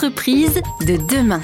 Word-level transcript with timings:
De 0.00 0.96
demain. 1.14 1.42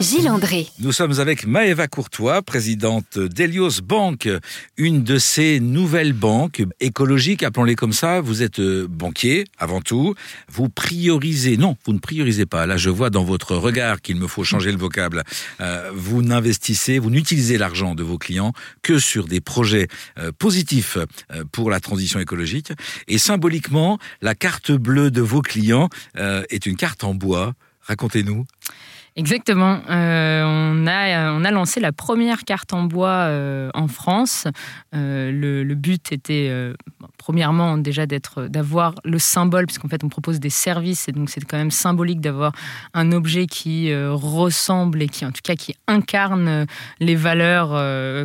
Gilles 0.00 0.28
André. 0.28 0.66
Nous 0.80 0.90
sommes 0.90 1.20
avec 1.20 1.46
Maëva 1.46 1.86
Courtois, 1.86 2.42
présidente 2.42 3.20
d'Elios 3.20 3.82
Bank, 3.84 4.28
une 4.76 5.04
de 5.04 5.18
ces 5.18 5.60
nouvelles 5.60 6.12
banques 6.12 6.64
écologiques, 6.80 7.44
appelons-les 7.44 7.76
comme 7.76 7.92
ça. 7.92 8.20
Vous 8.20 8.42
êtes 8.42 8.58
euh, 8.58 8.88
banquier 8.88 9.44
avant 9.58 9.80
tout. 9.80 10.16
Vous 10.50 10.68
priorisez, 10.68 11.56
non, 11.56 11.76
vous 11.84 11.92
ne 11.92 12.00
priorisez 12.00 12.46
pas. 12.46 12.66
Là, 12.66 12.76
je 12.76 12.90
vois 12.90 13.10
dans 13.10 13.22
votre 13.22 13.54
regard 13.54 14.00
qu'il 14.00 14.16
me 14.16 14.26
faut 14.26 14.42
changer 14.42 14.72
le 14.72 14.78
vocable. 14.78 15.22
Euh, 15.60 15.92
vous 15.94 16.22
n'investissez, 16.22 16.98
vous 16.98 17.10
n'utilisez 17.10 17.58
l'argent 17.58 17.94
de 17.94 18.02
vos 18.02 18.18
clients 18.18 18.52
que 18.82 18.98
sur 18.98 19.28
des 19.28 19.40
projets 19.40 19.86
euh, 20.18 20.32
positifs 20.36 20.98
pour 21.52 21.70
la 21.70 21.78
transition 21.78 22.18
écologique. 22.18 22.72
Et 23.06 23.18
symboliquement, 23.18 24.00
la 24.20 24.34
carte 24.34 24.72
bleue 24.72 25.12
de 25.12 25.22
vos 25.22 25.42
clients 25.42 25.88
est 26.16 26.66
une 26.66 26.76
carte 26.76 27.04
en 27.04 27.14
bois. 27.14 27.54
Racontez-nous. 27.88 28.44
Exactement. 29.18 29.80
Euh, 29.90 30.44
on, 30.46 30.86
a, 30.86 31.32
on 31.32 31.44
a 31.44 31.50
lancé 31.50 31.80
la 31.80 31.90
première 31.90 32.44
carte 32.44 32.72
en 32.72 32.84
bois 32.84 33.26
euh, 33.26 33.68
en 33.74 33.88
France. 33.88 34.46
Euh, 34.94 35.32
le, 35.32 35.64
le, 35.64 35.74
but 35.74 36.12
était, 36.12 36.52
premièrement, 37.16 37.78
déjà 37.78 38.06
d'être, 38.06 38.46
d'avoir 38.46 38.94
le 39.02 39.18
symbole, 39.18 39.66
puisqu'en 39.66 39.88
fait, 39.88 40.04
on 40.04 40.08
propose 40.08 40.38
des 40.38 40.50
services, 40.50 41.08
et 41.08 41.12
donc 41.12 41.30
c'est 41.30 41.44
quand 41.44 41.56
même 41.56 41.72
symbolique 41.72 42.20
d'avoir 42.20 42.52
un 42.94 43.10
objet 43.10 43.46
qui 43.46 43.92
ressemble 43.94 45.02
et 45.02 45.08
qui, 45.08 45.26
en 45.26 45.32
tout 45.32 45.40
cas, 45.42 45.56
qui 45.56 45.74
incarne 45.88 46.66
les 47.00 47.16
valeurs 47.16 47.70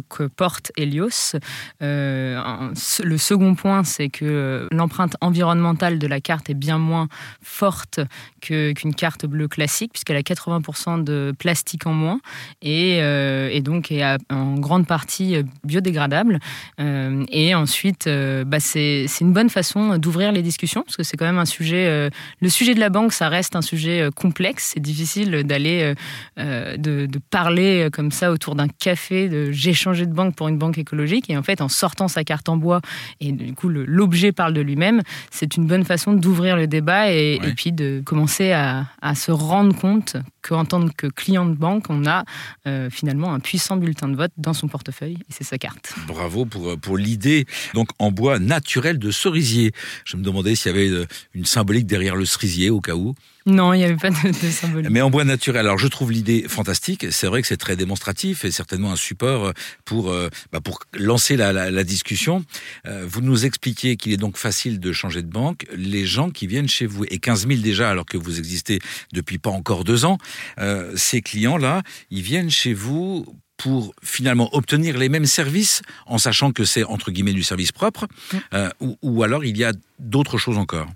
que 0.10 0.28
porte 0.28 0.72
Helios. 0.78 1.36
Le 1.82 3.18
second 3.18 3.56
point, 3.56 3.84
c'est 3.84 4.10
que 4.10 4.68
l'empreinte 4.72 5.18
environnementale 5.22 5.98
de 5.98 6.06
la 6.06 6.22
carte 6.22 6.52
est 6.52 6.56
bien 6.56 6.78
moins 6.78 7.08
forte 7.42 8.00
qu'une 8.42 8.94
carte 8.96 9.26
bleue 9.26 9.48
classique, 9.48 9.92
puisqu'elle 9.94 10.18
a 10.18 10.22
80% 10.22 10.83
de 10.98 11.34
plastique 11.38 11.88
en 11.88 11.94
moins 11.94 12.20
et, 12.62 13.00
euh, 13.02 13.50
et 13.52 13.62
donc 13.62 13.92
est 13.92 14.04
en 14.30 14.56
grande 14.56 14.88
partie 14.88 15.38
biodégradable. 15.64 16.40
Euh, 16.80 17.24
et 17.30 17.56
ensuite, 17.56 18.08
euh, 18.08 18.44
bah 18.44 18.60
c'est 18.60 19.06
une 19.22 19.34
bonne 19.34 19.50
façon 19.50 19.98
d'ouvrir 19.98 20.32
les 20.32 20.42
discussions 20.42 20.84
parce 20.84 20.98
que 20.98 21.04
c'est 21.04 21.18
quand 21.18 21.26
même 21.26 21.38
un 21.38 21.46
sujet. 21.46 21.88
Euh, 21.88 22.10
le 22.42 22.50
sujet 22.50 22.76
de 22.76 22.80
la 22.80 22.90
banque, 22.90 23.14
ça 23.14 23.30
reste 23.30 23.56
un 23.56 23.62
sujet 23.62 24.02
euh, 24.02 24.12
complexe. 24.12 24.72
C'est 24.74 24.80
difficile 24.80 25.44
d'aller 25.44 25.94
euh, 26.40 26.78
de, 26.78 27.06
de, 27.06 27.20
parler 27.30 27.90
comme 27.92 28.12
ça 28.12 28.32
autour 28.32 28.56
d'un 28.56 28.68
café. 28.68 29.30
De 29.30 29.52
j'ai 29.52 29.74
changé 29.74 30.06
de 30.06 30.14
banque 30.14 30.36
pour 30.36 30.48
une 30.48 30.58
banque 30.58 30.78
écologique 30.78 31.30
et 31.30 31.38
en 31.38 31.44
fait, 31.44 31.62
en 31.62 31.70
sortant 31.70 32.08
sa 32.08 32.24
carte 32.24 32.50
en 32.50 32.58
bois 32.58 32.82
et 33.20 33.32
du 33.32 33.54
coup 33.54 33.70
l'objet 33.70 34.32
parle 34.32 34.54
de 34.54 34.62
lui-même, 34.62 35.02
c'est 35.32 35.58
une 35.58 35.66
bonne 35.66 35.86
façon 35.86 36.14
d'ouvrir 36.14 36.56
le 36.56 36.68
débat 36.68 37.12
et, 37.12 37.40
ouais. 37.40 37.50
et, 37.50 37.54
puis 37.54 37.72
de 37.72 38.02
commencer 38.06 38.52
à, 38.52 38.86
à 39.02 39.16
se 39.16 39.32
rendre 39.32 39.76
compte 39.76 40.18
qu'en 40.42 40.66
tant 40.74 40.88
que 40.90 41.06
client 41.06 41.46
de 41.46 41.54
banque, 41.54 41.86
on 41.90 42.08
a 42.08 42.24
euh, 42.66 42.90
finalement 42.90 43.32
un 43.32 43.40
puissant 43.40 43.78
bulletin 43.78 44.08
de 44.08 44.16
vote 44.16 44.32
dans 44.38 44.54
son 44.54 44.68
portefeuille 44.68 45.20
et 45.30 45.30
c'est 45.30 45.44
sa 45.44 45.60
carte. 45.60 45.94
Bravo 46.08 46.46
pour, 46.46 46.80
pour 46.80 46.98
l'idée. 46.98 47.46
Donc 47.76 47.90
en 48.00 48.12
bois 48.12 48.40
naturel 48.40 48.98
de 48.98 49.12
cerisier. 49.12 49.72
Je 50.04 50.18
me 50.18 50.24
demandais 50.24 50.56
s'il 50.56 50.72
y 50.72 50.76
avait 50.76 50.90
euh, 50.90 51.06
une 51.36 51.46
symbolique 51.46 51.86
derrière 51.86 52.16
le 52.16 52.26
cerisier 52.26 52.72
au 52.72 52.82
cas 52.82 52.96
où. 52.96 53.14
Non, 53.46 53.74
il 53.74 53.80
n'y 53.80 53.84
avait 53.84 53.96
pas 53.96 54.10
de, 54.10 54.28
de, 54.28 54.52
symbolique. 54.52 54.90
Mais 54.90 55.02
en 55.02 55.10
bois 55.10 55.26
naturel. 55.26 55.66
Alors 55.66 55.78
je 55.78 55.88
trouve 55.88 56.12
l'idée 56.12 56.46
fantastique. 56.48 57.08
C'est 57.12 57.28
vrai 57.28 57.42
que 57.42 57.48
c'est 57.48 57.58
très 57.58 57.76
démonstratif 57.76 58.46
et 58.46 58.52
certainement 58.52 58.92
un 58.92 58.96
support 58.96 59.54
pour, 59.86 60.12
euh, 60.12 60.30
bah, 60.52 60.62
pour 60.62 60.80
lancer 60.94 61.36
la, 61.36 61.52
la, 61.52 61.70
la 61.70 61.84
discussion. 61.84 62.46
Euh, 62.88 63.06
vous 63.08 63.22
nous 63.22 63.46
expliquiez 63.46 63.98
qu'il 63.98 64.14
est 64.14 64.18
donc 64.18 64.38
facile 64.38 64.80
de 64.80 64.92
changer 64.92 65.22
de 65.22 65.30
banque. 65.30 65.66
Les 65.76 66.06
gens 66.06 66.30
qui 66.30 66.48
viennent 66.48 66.70
chez 66.70 66.86
vous, 66.86 67.06
et 67.10 67.20
15 67.20 67.48
000 67.48 67.62
déjà 67.62 67.90
alors 67.90 68.06
que 68.06 68.18
vous 68.18 68.40
existez 68.40 68.80
depuis 69.12 69.40
pas 69.40 69.50
encore 69.50 69.84
deux 69.84 70.06
ans, 70.06 70.18
euh, 70.60 70.94
ces 70.96 71.22
clients-là, 71.22 71.84
ils 72.12 72.22
viennent 72.22 72.52
chez 72.52 72.74
vous 72.74 73.26
pour 73.58 73.94
finalement 74.04 74.54
obtenir 74.56 74.98
les 74.98 75.10
mêmes 75.10 75.26
services 75.26 75.82
en 76.06 76.18
sachant 76.18 76.52
que 76.52 76.66
c'est 76.66 76.84
entre 76.84 77.12
guillemets 77.12 77.34
du 77.34 77.44
service 77.44 77.72
propre, 77.72 78.08
euh, 78.54 78.70
ou, 78.80 78.98
ou 79.02 79.24
alors 79.24 79.46
il 79.46 79.58
y 79.58 79.64
a 79.64 79.74
d'autres 80.00 80.38
choses 80.38 80.58
encore 80.58 80.88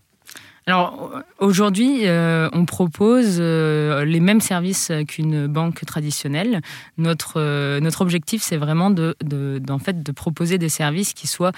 alors 0.68 1.14
aujourd'hui, 1.40 2.02
euh, 2.04 2.50
on 2.52 2.66
propose 2.66 3.38
euh, 3.40 4.04
les 4.04 4.20
mêmes 4.20 4.42
services 4.42 4.92
qu'une 5.08 5.48
banque 5.48 5.86
traditionnelle. 5.86 6.60
Notre, 6.98 7.36
euh, 7.38 7.80
notre 7.80 8.02
objectif, 8.02 8.42
c'est 8.42 8.58
vraiment 8.58 8.90
de, 8.90 9.16
de, 9.24 9.62
en 9.70 9.80
fait, 9.80 10.04
de 10.04 10.12
proposer 10.12 10.58
des 10.58 10.68
services 10.68 11.14
qui 11.14 11.28
soient 11.28 11.54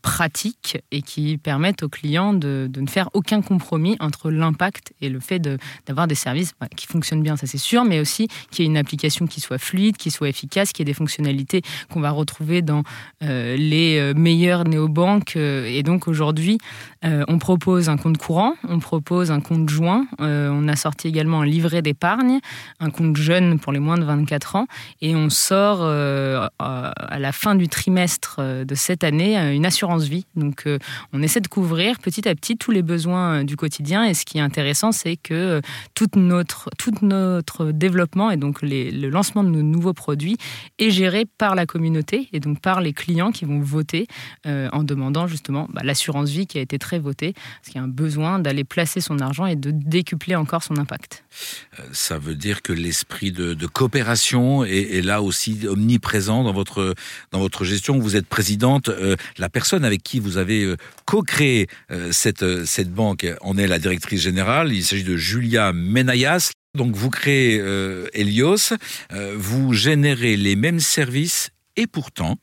pratiques 0.00 0.78
et 0.90 1.02
qui 1.02 1.36
permettent 1.36 1.82
aux 1.82 1.88
clients 1.90 2.32
de, 2.32 2.68
de 2.70 2.80
ne 2.80 2.86
faire 2.86 3.10
aucun 3.12 3.42
compromis 3.42 3.96
entre 4.00 4.30
l'impact 4.30 4.94
et 5.02 5.10
le 5.10 5.20
fait 5.20 5.40
d'avoir 5.86 6.06
des 6.06 6.14
services 6.14 6.52
bah, 6.58 6.68
qui 6.74 6.86
fonctionnent 6.86 7.22
bien, 7.22 7.36
ça 7.36 7.46
c'est 7.46 7.58
sûr, 7.58 7.84
mais 7.84 8.00
aussi 8.00 8.28
qu'il 8.50 8.64
y 8.64 8.68
ait 8.68 8.70
une 8.70 8.78
application 8.78 9.26
qui 9.26 9.40
soit 9.40 9.58
fluide, 9.58 9.96
qui 9.98 10.10
soit 10.10 10.28
efficace, 10.28 10.72
qui 10.72 10.82
ait 10.82 10.86
des 10.86 10.94
fonctionnalités 10.94 11.62
qu'on 11.92 12.00
va 12.00 12.10
retrouver 12.10 12.62
dans 12.62 12.82
les 13.20 14.12
meilleures 14.14 14.64
néobanques. 14.64 15.36
Et 15.36 15.82
donc 15.82 16.08
aujourd'hui, 16.08 16.58
on 17.02 17.38
propose 17.38 17.88
un 17.88 17.96
compte 17.96 18.18
courant 18.18 18.37
on 18.68 18.78
propose 18.78 19.30
un 19.30 19.40
compte 19.40 19.68
joint. 19.68 20.06
Euh, 20.20 20.50
on 20.52 20.68
a 20.68 20.76
sorti 20.76 21.08
également 21.08 21.42
un 21.42 21.46
livret 21.46 21.82
d'épargne, 21.82 22.40
un 22.80 22.90
compte 22.90 23.16
jeune 23.16 23.58
pour 23.58 23.72
les 23.72 23.78
moins 23.78 23.98
de 23.98 24.04
24 24.04 24.56
ans. 24.56 24.66
Et 25.00 25.14
on 25.14 25.30
sort 25.30 25.80
euh, 25.82 26.46
à 26.58 27.18
la 27.18 27.32
fin 27.32 27.54
du 27.54 27.68
trimestre 27.68 28.36
euh, 28.38 28.64
de 28.64 28.74
cette 28.74 29.04
année 29.04 29.36
une 29.54 29.66
assurance 29.66 30.04
vie. 30.04 30.26
Donc 30.36 30.66
on 31.12 31.22
essaie 31.22 31.40
de 31.40 31.48
couvrir 31.48 31.98
petit 31.98 32.28
à 32.28 32.34
petit 32.34 32.56
tous 32.56 32.70
les 32.70 32.82
besoins 32.82 33.44
du 33.44 33.56
quotidien. 33.56 34.04
Et 34.04 34.14
ce 34.14 34.24
qui 34.24 34.38
est 34.38 34.42
intéressant, 34.42 34.92
c'est 34.92 35.16
que 35.16 35.60
tout 35.94 36.08
notre, 36.16 36.70
tout 36.78 36.92
notre 37.02 37.66
développement 37.72 38.30
et 38.30 38.36
donc 38.36 38.62
le 38.62 39.08
lancement 39.08 39.44
de 39.44 39.48
nos 39.48 39.62
nouveaux 39.62 39.92
produits 39.92 40.36
est 40.78 40.90
géré 40.90 41.24
par 41.38 41.54
la 41.54 41.66
communauté 41.66 42.28
et 42.32 42.40
donc 42.40 42.60
par 42.60 42.80
les 42.80 42.92
clients 42.92 43.32
qui 43.32 43.44
vont 43.44 43.60
voter 43.60 44.06
en 44.46 44.82
demandant 44.82 45.26
justement 45.26 45.68
bah, 45.72 45.82
l'assurance 45.84 46.30
vie 46.30 46.46
qui 46.46 46.58
a 46.58 46.60
été 46.60 46.78
très 46.78 46.98
votée, 46.98 47.32
parce 47.32 47.68
qu'il 47.68 47.76
y 47.76 47.78
a 47.78 47.82
un 47.82 47.88
besoin 47.88 48.27
d'aller 48.38 48.64
placer 48.64 49.00
son 49.00 49.20
argent 49.20 49.46
et 49.46 49.56
de 49.56 49.70
décupler 49.70 50.36
encore 50.36 50.62
son 50.62 50.76
impact. 50.76 51.24
Euh, 51.78 51.82
ça 51.92 52.18
veut 52.18 52.34
dire 52.34 52.62
que 52.62 52.72
l'esprit 52.72 53.32
de, 53.32 53.54
coopération 53.66 54.64
est, 54.64 55.02
là 55.02 55.22
aussi 55.22 55.60
omniprésent 55.66 56.44
dans 56.44 56.52
votre, 56.52 56.94
dans 57.32 57.38
votre 57.38 57.64
gestion. 57.64 57.98
Vous 57.98 58.16
êtes 58.16 58.26
présidente. 58.26 58.88
Euh, 58.88 59.16
la 59.38 59.48
personne 59.48 59.84
avec 59.84 60.02
qui 60.02 60.20
vous 60.20 60.36
avez 60.36 60.64
euh, 60.64 60.76
co-créé 61.06 61.68
cette, 62.10 62.64
cette 62.66 62.92
banque 62.92 63.26
en 63.40 63.56
est 63.56 63.66
la 63.66 63.78
directrice 63.78 64.20
générale. 64.20 64.72
Il 64.72 64.84
s'agit 64.84 65.04
de 65.04 65.16
Julia 65.16 65.72
Menayas. 65.72 66.50
Donc 66.74 66.94
vous 66.94 67.10
créez 67.10 67.58
euh, 67.60 68.06
Helios, 68.12 68.74
vous 69.36 69.72
générez 69.72 70.36
les 70.36 70.54
mêmes 70.54 70.80
services 70.80 71.50
et 71.76 71.86
pourtant, 71.86 72.38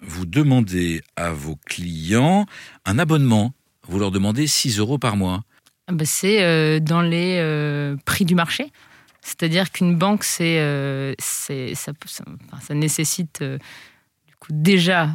vous 0.00 0.26
demandez 0.26 1.02
à 1.16 1.30
vos 1.30 1.56
clients 1.66 2.46
un 2.84 2.98
abonnement 2.98 3.52
vous 3.88 3.98
leur 3.98 4.10
demandez 4.10 4.46
6 4.46 4.78
euros 4.78 4.98
par 4.98 5.16
mois. 5.16 5.42
Ah 5.88 5.92
bah 5.92 6.04
c'est 6.04 6.42
euh, 6.42 6.80
dans 6.80 7.02
les 7.02 7.38
euh, 7.38 7.96
prix 8.04 8.24
du 8.24 8.34
marché. 8.34 8.72
C'est-à-dire 9.22 9.70
qu'une 9.70 9.96
banque, 9.96 10.24
c'est, 10.24 10.58
euh, 10.60 11.14
ça, 11.18 11.54
ça, 11.74 12.24
ça, 12.60 12.74
nécessite 12.74 13.42
du 13.42 14.34
coup, 14.38 14.52
déjà 14.52 15.10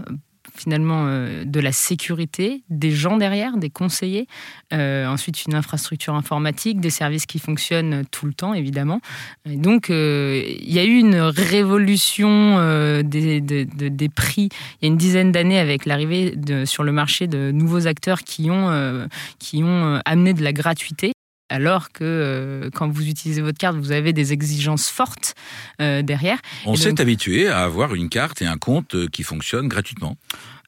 finalement 0.56 1.06
euh, 1.08 1.44
de 1.46 1.60
la 1.60 1.72
sécurité, 1.72 2.64
des 2.70 2.92
gens 2.92 3.18
derrière, 3.18 3.58
des 3.58 3.70
conseillers, 3.70 4.28
euh, 4.74 5.06
ensuite 5.08 5.46
une 5.46 5.56
infrastructure 5.56 6.16
informatique, 6.16 6.80
des 6.80 6.90
services 6.90 7.26
qui 7.26 7.40
fonctionnent 7.40 8.04
tout 8.12 8.26
le 8.26 8.34
temps 8.34 8.54
évidemment. 8.54 9.02
Donc 9.46 9.90
euh, 9.90 10.44
il 10.46 10.72
y 10.72 10.80
a 10.80 10.84
eu 10.84 10.98
une 10.98 11.16
révolution 11.16 12.58
euh, 12.60 13.04
des, 13.04 13.42
des, 13.42 14.10
prix 14.10 14.50
il 14.82 14.86
y 14.86 14.86
a 14.86 14.88
une 14.88 14.98
dizaine 14.98 15.32
d'années 15.32 15.60
avec 15.60 15.86
l'arrivée 15.86 16.36
sur 16.66 16.84
le 16.84 16.92
marché 16.92 17.28
de 17.28 17.52
nouveaux 17.52 17.88
acteurs 17.88 18.24
qui 18.24 18.50
ont, 18.50 18.70
euh, 18.70 19.08
qui 19.40 19.64
ont 19.64 20.00
amené 20.06 20.34
de 20.34 20.44
la 20.44 20.54
gratuité 20.54 21.14
alors 21.52 21.92
que 21.92 22.04
euh, 22.04 22.70
quand 22.74 22.90
vous 22.90 23.08
utilisez 23.08 23.42
votre 23.42 23.58
carte, 23.58 23.76
vous 23.78 23.92
avez 23.92 24.14
des 24.14 24.34
exigences 24.34 24.90
fortes 24.90 25.36
euh, 25.82 26.02
derrière. 26.02 26.40
On 26.66 26.76
s'est 26.76 26.90
donc... 26.90 27.02
habitué 27.02 27.48
à 27.48 27.60
avoir 27.64 27.94
une 27.94 28.10
carte 28.10 28.42
et 28.42 28.46
un 28.46 28.58
compte 28.58 28.96
euh, 28.96 29.08
qui 29.12 29.24
fonctionnent 29.24 29.68
gratuitement. 29.68 30.18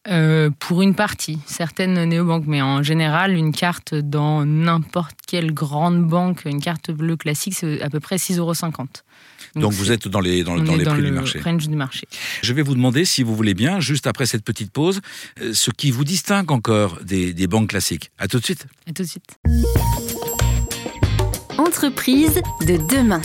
Euh, 0.09 0.49
pour 0.59 0.81
une 0.81 0.95
partie, 0.95 1.39
certaines 1.45 2.03
néobanques, 2.03 2.43
mais 2.45 2.61
en 2.61 2.83
général, 2.83 3.37
une 3.37 3.53
carte 3.53 3.95
dans 3.95 4.45
n'importe 4.45 5.15
quelle 5.25 5.53
grande 5.53 6.05
banque, 6.05 6.43
une 6.43 6.59
carte 6.59 6.91
bleue 6.91 7.15
classique, 7.15 7.53
c'est 7.55 7.81
à 7.81 7.89
peu 7.89 8.01
près 8.01 8.17
6,50 8.17 8.37
euros. 8.39 8.53
Donc, 8.53 8.89
Donc 9.55 9.71
vous 9.71 9.93
êtes 9.93 10.09
dans 10.09 10.19
les, 10.19 10.43
dans, 10.43 10.57
dans 10.57 10.75
les 10.75 10.83
dans 10.83 10.91
prix 10.91 11.01
le 11.03 11.07
du 11.07 11.13
marché. 11.13 11.39
range 11.39 11.69
du 11.69 11.75
marché. 11.77 12.05
Je 12.41 12.51
vais 12.51 12.63
vous 12.63 12.75
demander, 12.75 13.05
si 13.05 13.23
vous 13.23 13.33
voulez 13.33 13.53
bien, 13.53 13.79
juste 13.79 14.05
après 14.05 14.25
cette 14.25 14.43
petite 14.43 14.73
pause, 14.73 14.99
ce 15.39 15.71
qui 15.71 15.89
vous 15.89 16.03
distingue 16.03 16.51
encore 16.51 16.99
des, 17.01 17.33
des 17.33 17.47
banques 17.47 17.69
classiques. 17.69 18.11
À 18.17 18.27
tout 18.27 18.39
de 18.39 18.43
suite. 18.43 18.65
À 18.89 18.91
tout 18.91 19.03
de 19.03 19.07
suite. 19.07 19.37
Entreprise 21.75 22.39
de 22.67 22.77
demain. 22.77 23.19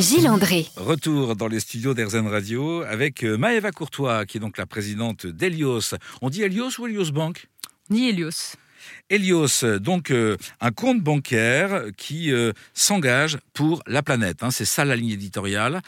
Gilles 0.00 0.28
André. 0.28 0.66
Retour 0.74 1.36
dans 1.36 1.46
les 1.46 1.60
studios 1.60 1.94
d'Airzen 1.94 2.26
Radio 2.26 2.82
avec 2.82 3.22
euh, 3.22 3.38
Maëva 3.38 3.70
Courtois, 3.70 4.26
qui 4.26 4.38
est 4.38 4.40
donc 4.40 4.58
la 4.58 4.66
présidente 4.66 5.24
d'Elios. 5.24 5.94
On 6.20 6.30
dit 6.30 6.42
Elios 6.42 6.80
ou 6.80 6.88
Elios 6.88 7.12
Bank? 7.12 7.46
Ni 7.88 8.08
Helios. 8.08 8.56
Helios, 9.08 9.64
donc 9.78 10.10
euh, 10.10 10.36
un 10.60 10.72
compte 10.72 11.00
bancaire 11.00 11.84
qui 11.96 12.32
euh, 12.32 12.52
s'engage 12.74 13.38
pour 13.54 13.84
la 13.86 14.02
planète. 14.02 14.42
Hein, 14.42 14.50
c'est 14.50 14.64
ça 14.64 14.84
la 14.84 14.96
ligne 14.96 15.10
éditoriale. 15.10 15.80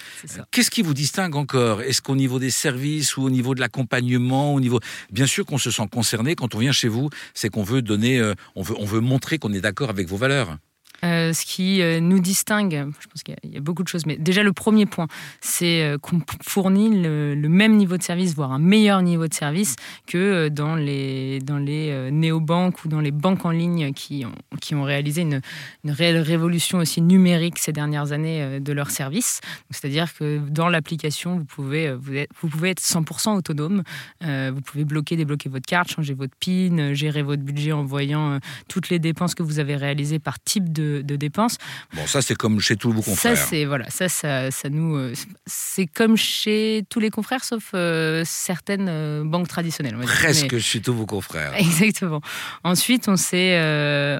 Qu'est-ce 0.52 0.70
qui 0.70 0.82
vous 0.82 0.94
distingue 0.94 1.35
encore? 1.35 1.82
Est-ce 1.82 2.00
qu'au 2.00 2.14
niveau 2.14 2.38
des 2.38 2.50
services 2.50 3.17
ou 3.17 3.25
au 3.25 3.31
niveau 3.31 3.56
de 3.56 3.61
l'accompagnement, 3.61 4.55
au 4.55 4.61
niveau, 4.61 4.78
bien 5.11 5.26
sûr 5.26 5.44
qu'on 5.44 5.58
se 5.58 5.73
sent 5.73 5.88
concerné 5.90 6.37
quand 6.37 6.55
on 6.55 6.61
vient 6.61 6.70
chez 6.70 6.88
vous, 6.88 7.11
c'est 7.35 7.49
qu'on 7.49 7.64
veut 7.64 7.82
donner, 7.82 8.20
euh, 8.20 8.35
on 8.55 8.62
veut, 8.62 8.76
on 8.78 8.85
veut 8.85 9.00
montrer 9.00 9.38
qu'on 9.38 9.52
est 9.52 9.61
d'accord 9.61 9.90
avec 9.90 10.06
vos 10.06 10.17
valeurs. 10.17 10.56
Euh, 11.04 11.32
ce 11.32 11.44
qui 11.44 11.82
euh, 11.82 11.99
nous 12.00 12.20
distingue, 12.20 12.87
je 13.00 13.06
pense 13.08 13.22
qu'il 13.25 13.34
y, 13.44 13.56
a 13.56 13.60
beaucoup 13.60 13.82
de 13.82 13.88
choses, 13.88 14.06
mais 14.06 14.16
déjà 14.16 14.44
le 14.44 14.52
premier 14.52 14.87
point, 14.87 15.08
c'est 15.40 15.82
euh, 15.82 15.99
qu'on 15.99 16.20
fournit 16.46 17.02
le, 17.02 17.34
même 17.49 17.76
niveau 17.76 17.96
de 17.96 18.02
service, 18.02 18.34
voire 18.34 18.52
un 18.52 18.60
meilleur 18.60 19.02
niveau 19.02 19.26
de 19.26 19.34
service 19.34 19.75
que 20.06 20.49
dans 20.49 20.76
les, 20.76 21.40
dans 21.40 21.58
les 21.58 22.10
néobanques 22.10 22.84
ou 22.84 22.88
dans 22.88 23.00
les 23.00 23.10
banques 23.10 23.44
en 23.44 23.50
ligne 23.50 23.93
qui 23.93 24.25
ont, 24.25 24.56
qui 24.60 24.75
ont 24.75 24.84
réalisé 24.84 25.22
une, 25.22 25.40
réelle 25.84 26.19
révolution 26.19 26.78
aussi 26.78 27.02
numérique 27.02 27.58
ces 27.58 27.72
dernières 27.72 28.12
années 28.12 28.60
de 28.60 28.72
leurs 28.72 28.90
services. 28.90 29.40
C'est-à-dire 29.70 30.12
que 30.14 30.38
dans 30.49 30.69
l'application, 30.69 31.38
vous 31.38 31.44
pouvez, 31.44 31.93
vous, 31.93 32.49
pouvez 32.49 32.70
être 32.70 32.81
100% 32.81 33.37
autonome. 33.37 33.82
vous 34.20 34.60
pouvez 34.64 34.84
bloquer, 34.84 35.16
débloquer 35.16 35.49
votre 35.49 35.66
carte, 35.66 35.90
changer 35.90 36.14
votre 36.14 36.34
PIN, 36.38 36.94
gérer 36.94 37.22
votre 37.22 37.43
budget 37.43 37.72
en 37.72 37.84
voyant 37.84 38.38
toutes 38.69 38.88
les 38.88 38.99
dépenses 38.99 39.34
que 39.34 39.43
vous 39.43 39.58
avez 39.58 39.76
réalisées 39.76 40.19
par 40.19 40.40
type 40.40 40.72
de 40.72 40.91
de, 41.00 41.16
dépenses. 41.16 41.58
Bon, 41.94 42.06
ça 42.06 42.22
c'est 42.22 42.34
comme 42.34 42.60
chez 42.60 42.76
tous 42.76 42.92
vos 42.92 43.02
confrères. 43.02 43.36
Ça 43.36 43.46
c'est 43.46 43.64
voilà, 43.64 43.88
ça, 43.90 44.08
ça, 44.08 44.50
ça 44.50 44.68
nous, 44.68 44.96
euh, 44.96 45.12
c'est 45.46 45.86
comme 45.86 46.16
chez 46.16 46.84
tous 46.88 47.00
les 47.00 47.10
confrères 47.10 47.44
sauf 47.44 47.70
euh, 47.74 48.22
certaines 48.26 48.88
euh, 48.88 49.24
banques 49.24 49.48
traditionnelles. 49.48 49.96
Presque 50.02 50.58
chez 50.58 50.80
tous 50.80 50.94
vos 50.94 51.06
confrères. 51.06 51.54
Exactement. 51.58 52.20
Ensuite, 52.64 53.08
on 53.08 53.16
s'est, 53.16 53.58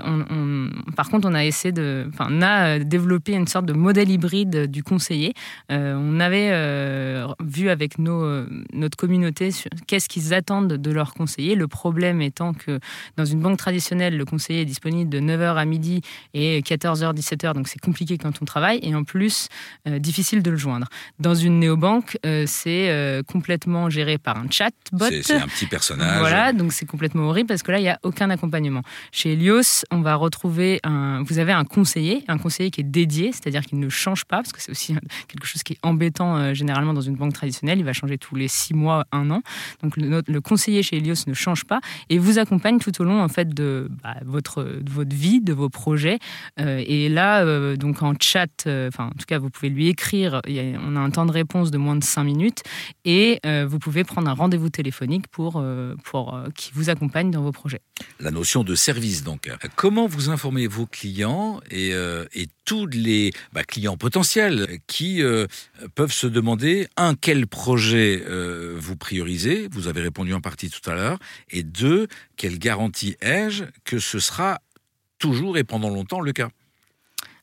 on, 0.05 0.71
par 0.97 1.11
contre, 1.11 1.29
on 1.29 1.35
a 1.35 1.45
essayé 1.45 1.73
de, 1.73 2.09
enfin, 2.13 2.29
on 2.31 2.43
a 2.43 2.79
développé 2.79 3.33
une 3.33 3.47
sorte 3.47 3.67
de 3.67 3.73
modèle 3.73 4.11
hybride 4.11 4.71
du 4.71 4.83
conseiller. 4.83 5.35
on 5.69 6.21
avait 6.21 6.51
vu 7.45 7.69
avec 7.69 7.99
nos, 7.99 8.47
notre 8.73 8.97
communauté 8.97 9.51
qu'est-ce 9.87 10.09
qu'ils 10.09 10.35
attendent 10.35 10.75
de 10.75 10.91
leur 10.91 11.15
conseiller. 11.15 11.55
Le 11.55 11.69
problème 11.69 12.23
étant 12.23 12.55
que 12.55 12.81
dans 13.17 13.25
une 13.25 13.41
banque 13.41 13.59
traditionnelle, 13.59 14.17
le 14.17 14.25
conseiller 14.25 14.63
est 14.63 14.67
disponible 14.67 15.11
de 15.11 15.21
9h 15.21 15.57
à 15.57 15.65
midi 15.65 16.01
et 16.35 16.62
14h, 16.63 17.15
17h, 17.15 17.55
donc 17.55 17.69
c'est 17.69 17.81
compliqué 17.81 18.19
quand 18.19 18.41
on 18.41 18.45
travaille, 18.45 18.79
et 18.83 18.95
en 18.95 19.05
plus, 19.05 19.49
euh, 19.89 19.99
difficile 19.99 20.43
de 20.43 20.51
le 20.51 20.57
joindre. 20.57 20.89
Dans 21.19 21.35
une 21.35 21.59
néobanque, 21.59 22.19
euh, 22.25 22.45
c'est 22.47 22.91
euh, 22.91 23.23
complètement 23.23 23.91
géré 23.91 24.19
par 24.19 24.39
un 24.39 24.47
chatbot. 24.51 25.07
C'est 25.23 25.35
un 25.35 25.49
petit 25.49 25.67
personnage. 25.67 26.21
Voilà, 26.21 26.53
donc 26.53 26.73
c'est 26.73 26.87
complètement 26.87 27.25
horrible 27.25 27.49
parce 27.49 27.63
que 27.63 27.73
là, 27.73 27.79
il 27.79 27.83
n'y 27.83 27.89
a 27.89 27.99
aucun 28.03 28.31
accompagnement. 28.31 28.83
Chez 29.11 29.33
Helios, 29.33 29.85
on 29.91 30.01
va 30.01 30.15
retrouver 30.15 30.81
un. 30.85 31.23
Vous 31.23 31.39
avez 31.39 31.53
un 31.53 31.65
conseiller, 31.65 32.25
un 32.29 32.39
conseiller 32.39 32.71
qui 32.71 32.81
est 32.81 32.85
dédié, 32.85 33.33
c'est-à-dire 33.33 33.63
qu'il 33.63 33.79
ne 33.79 33.89
change 33.89 34.25
pas, 34.25 34.39
parce 34.39 34.53
que 34.53 34.61
c'est 34.61 34.71
aussi 34.71 34.95
quelque 35.29 35.47
chose 35.47 35.63
qui 35.63 35.75
est 35.75 35.79
embêtant 35.83 36.55
généralement 36.55 36.95
dans 36.95 37.01
une 37.01 37.17
banque 37.17 37.33
traditionnelle. 37.33 37.79
Il 37.79 37.85
va 37.85 37.93
changer 37.93 38.19
tous 38.19 38.35
les 38.35 38.49
six 38.49 38.75
mois, 38.75 39.05
un 39.13 39.31
an. 39.31 39.43
Donc 39.83 39.97
le, 39.97 40.23
le 40.27 40.41
conseiller 40.41 40.83
chez 40.83 40.97
Helios 40.97 41.25
ne 41.27 41.35
change 41.35 41.65
pas 41.65 41.81
et 42.09 42.19
vous 42.19 42.39
accompagne 42.39 42.79
tout 42.79 43.01
au 43.01 43.05
long 43.05 43.23
en 43.23 43.29
fait 43.29 43.49
de, 43.49 43.89
bah, 44.03 44.17
votre, 44.25 44.63
de 44.63 44.91
votre 44.91 45.15
vie, 45.15 45.41
de 45.41 45.53
vos 45.53 45.69
projets, 45.69 46.19
euh, 46.61 46.83
et 46.87 47.09
là, 47.09 47.45
euh, 47.45 47.77
donc 47.77 48.03
en 48.03 48.15
chat, 48.21 48.49
euh, 48.67 48.89
enfin 48.89 49.07
en 49.07 49.11
tout 49.11 49.27
cas, 49.27 49.39
vous 49.39 49.51
pouvez 49.51 49.69
lui 49.69 49.89
écrire. 49.89 50.41
on 50.47 50.97
a 50.97 51.01
un 51.01 51.11
temps 51.11 51.27
de 51.27 51.33
réponse 51.33 51.71
de 51.71 51.79
moins 51.79 51.97
de 51.97 52.05
5 52.05 52.25
minutes 52.25 52.63
et 53.05 53.41
vous 53.67 53.79
pouvles 53.79 54.05
prendre 54.05 54.29
un 54.29 54.35
rendez-vous 54.35 54.71
téléphonique 54.71 55.29
pour, 55.29 55.63
pour 56.05 56.39
qui 56.55 56.71
vous 56.75 56.91
accompagne 56.91 57.31
dans 57.31 57.43
vos 57.43 57.53
projets. 57.53 57.81
La 58.21 58.31
notion 58.31 58.65
de 58.65 58.75
service, 58.75 59.23
donc. 59.23 59.51
Comment 59.77 60.07
vous 60.07 60.31
informez 60.31 60.67
vos 60.67 60.87
clients 60.87 61.61
et, 61.71 61.91
et 61.91 62.49
tous 62.65 62.87
les 62.87 63.33
bah, 63.53 63.65
clients 63.65 63.97
potentiels 63.97 64.79
qui 64.87 65.23
peuvent 65.95 66.13
se 66.13 66.27
demander, 66.27 66.89
un, 66.97 67.15
quel 67.15 67.47
projet 67.47 68.23
vous 68.77 68.97
priorisez? 68.97 69.69
Vous 69.71 69.89
avez 69.89 70.01
répondu 70.01 70.33
en 70.35 70.41
partie 70.41 70.71
tout 70.71 70.89
à 70.91 70.95
l'heure. 70.95 71.19
Et 71.51 71.63
deux, 71.63 72.09
quelle 72.37 72.59
garantie 72.59 73.17
ai-je 73.21 73.65
que 73.85 73.99
ce 73.99 74.19
sera 74.19 74.61
toujours 75.23 75.57
et 75.57 75.65
pendant 75.65 75.89
longtemps 75.89 76.21
le 76.21 76.33
cas 76.33 76.51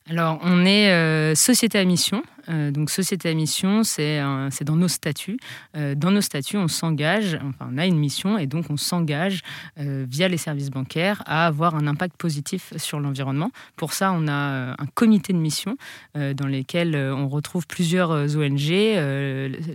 alors, 0.08 0.40
on 0.42 0.64
est 0.64 0.90
euh, 0.90 1.36
société 1.36 1.78
à 1.78 1.84
mission. 1.84 2.22
Euh, 2.48 2.70
donc, 2.70 2.90
société 2.90 3.28
à 3.28 3.34
mission, 3.34 3.82
c'est 3.84 4.20
dans 4.64 4.76
nos 4.76 4.88
statuts. 4.88 5.38
Euh, 5.76 5.94
dans 5.94 6.10
nos 6.10 6.20
statuts, 6.20 6.56
on 6.56 6.68
s'engage, 6.68 7.36
enfin, 7.36 7.70
on 7.72 7.78
a 7.78 7.86
une 7.86 7.98
mission 7.98 8.38
et 8.38 8.46
donc 8.46 8.66
on 8.70 8.76
s'engage 8.76 9.42
via 9.76 10.28
les 10.28 10.36
services 10.36 10.70
bancaires 10.70 11.22
à 11.26 11.46
avoir 11.46 11.74
un 11.74 11.86
impact 11.86 12.16
positif 12.16 12.72
sur 12.76 13.00
l'environnement. 13.00 13.50
Pour 13.76 13.92
ça, 13.92 14.12
on 14.12 14.28
a 14.28 14.74
un 14.78 14.86
comité 14.94 15.32
de 15.32 15.38
mission 15.38 15.76
dans 16.14 16.46
lequel 16.46 16.96
on 16.96 17.28
retrouve 17.28 17.66
plusieurs 17.66 18.10
ONG. 18.10 18.70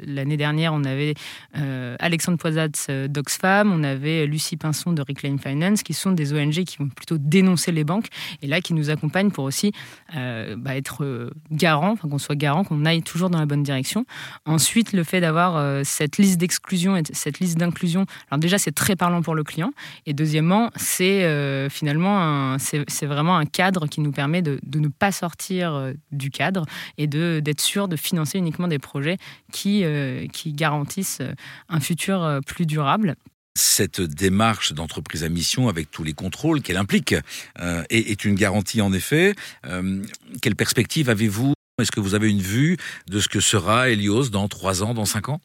L'année 0.05 0.37
dernière, 0.37 0.73
on 0.73 0.83
avait 0.83 1.15
Alexandre 1.53 2.37
Poisat 2.37 3.07
d'Oxfam, 3.07 3.71
on 3.71 3.83
avait 3.83 4.25
Lucie 4.25 4.57
Pinson 4.57 4.93
de 4.93 5.01
Reclaim 5.01 5.37
Finance, 5.37 5.83
qui 5.83 5.93
sont 5.93 6.11
des 6.11 6.33
ONG 6.33 6.63
qui 6.63 6.77
vont 6.77 6.89
plutôt 6.89 7.17
dénoncer 7.17 7.71
les 7.71 7.83
banques 7.83 8.07
et 8.41 8.47
là 8.47 8.61
qui 8.61 8.73
nous 8.73 8.89
accompagnent 8.89 9.31
pour 9.31 9.45
aussi 9.45 9.71
euh, 10.15 10.55
bah, 10.57 10.75
être 10.75 11.03
euh, 11.03 11.31
garant, 11.51 11.91
enfin, 11.91 12.07
qu'on 12.07 12.17
soit 12.17 12.35
garant, 12.35 12.54
qu'on 12.63 12.85
aille 12.85 13.01
toujours 13.01 13.29
dans 13.29 13.39
la 13.39 13.45
bonne 13.45 13.63
direction. 13.63 14.05
Ensuite, 14.45 14.93
le 14.93 15.03
fait 15.03 15.21
d'avoir 15.21 15.57
euh, 15.57 15.81
cette 15.83 16.17
liste 16.17 16.37
d'exclusion 16.37 16.97
et 16.97 17.03
cette 17.13 17.39
liste 17.39 17.57
d'inclusion, 17.57 18.05
alors 18.29 18.39
déjà, 18.39 18.57
c'est 18.57 18.71
très 18.71 18.95
parlant 18.95 19.21
pour 19.21 19.35
le 19.35 19.43
client. 19.43 19.71
Et 20.05 20.13
deuxièmement, 20.13 20.71
c'est 20.75 21.25
finalement 21.69 22.57
c'est 22.59 23.05
vraiment 23.05 23.37
un 23.37 23.45
cadre 23.45 23.87
qui 23.87 24.01
nous 24.01 24.11
permet 24.11 24.41
de, 24.41 24.59
de 24.63 24.79
ne 24.79 24.87
pas 24.87 25.11
sortir 25.11 25.93
du 26.11 26.29
cadre 26.29 26.65
et 26.97 27.07
d'être 27.07 27.61
sûr 27.61 27.87
de 27.87 27.95
financer 27.95 28.37
uniquement 28.37 28.67
des 28.67 28.79
projets 28.79 29.17
qui, 29.51 29.83
qui 30.31 30.53
garantissent 30.53 31.21
un 31.69 31.79
futur 31.79 32.39
plus 32.45 32.65
durable 32.65 33.15
cette 33.55 34.01
démarche 34.01 34.73
d'entreprise 34.73 35.23
à 35.23 35.29
mission 35.29 35.69
avec 35.69 35.89
tous 35.89 36.03
les 36.03 36.13
contrôles 36.13 36.61
qu'elle 36.61 36.77
implique 36.77 37.15
euh, 37.59 37.83
est, 37.89 38.25
une 38.25 38.35
garantie 38.35 38.81
en 38.81 38.93
effet. 38.93 39.33
Euh, 39.65 40.03
quelle 40.41 40.55
perspective 40.55 41.09
avez-vous 41.09 41.54
Est-ce 41.77 41.91
que 41.91 41.99
vous 41.99 42.15
avez 42.15 42.29
une 42.29 42.39
vue 42.39 42.77
de 43.09 43.19
ce 43.19 43.27
que 43.27 43.41
sera 43.41 43.89
Helios 43.89 44.29
dans 44.29 44.47
trois 44.47 44.81
ans, 44.81 44.93
dans 44.93 45.03
cinq 45.03 45.27
ans? 45.27 45.41